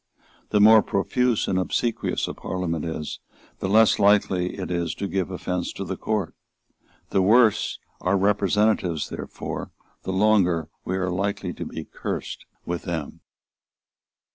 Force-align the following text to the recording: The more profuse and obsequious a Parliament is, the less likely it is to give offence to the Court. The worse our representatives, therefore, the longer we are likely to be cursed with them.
The 0.49 0.59
more 0.59 0.81
profuse 0.81 1.47
and 1.47 1.59
obsequious 1.59 2.27
a 2.27 2.33
Parliament 2.33 2.83
is, 2.85 3.19
the 3.59 3.69
less 3.69 3.99
likely 3.99 4.55
it 4.57 4.71
is 4.71 4.95
to 4.95 5.07
give 5.07 5.29
offence 5.29 5.71
to 5.73 5.83
the 5.85 5.95
Court. 5.95 6.33
The 7.11 7.21
worse 7.21 7.77
our 7.99 8.17
representatives, 8.17 9.09
therefore, 9.09 9.69
the 10.01 10.11
longer 10.11 10.69
we 10.83 10.97
are 10.97 11.11
likely 11.11 11.53
to 11.53 11.65
be 11.67 11.83
cursed 11.83 12.45
with 12.65 12.81
them. 12.81 13.19